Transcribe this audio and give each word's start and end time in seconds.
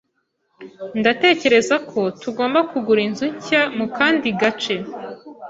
Ndatekereza 0.99 1.75
ko 1.89 1.99
tugomba 2.21 2.59
kugura 2.71 3.01
inzu 3.07 3.25
nshya 3.37 3.61
mu 3.77 3.85
kandi 3.97 4.27
gace. 4.41 4.75